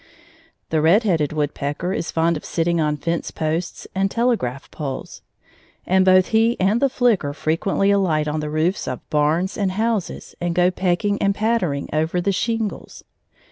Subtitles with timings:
[0.71, 5.21] The red headed woodpecker is fond of sitting on fence posts and telegraph poles;
[5.85, 10.33] and both he and the flicker frequently alight on the roofs of barns and houses
[10.41, 13.03] and go pecking and pattering over the shingles.